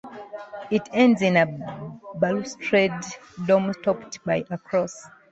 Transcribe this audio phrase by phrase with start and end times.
[0.71, 1.45] It ends in a
[2.15, 2.91] balustrade
[3.45, 5.05] dome topped by a cross.